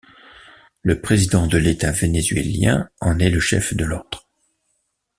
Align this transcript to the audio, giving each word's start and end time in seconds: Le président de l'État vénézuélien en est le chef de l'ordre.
Le 0.81 0.99
président 0.99 1.45
de 1.45 1.59
l'État 1.59 1.91
vénézuélien 1.91 2.89
en 3.01 3.19
est 3.19 3.29
le 3.29 3.39
chef 3.39 3.75
de 3.75 3.85
l'ordre. 3.85 4.27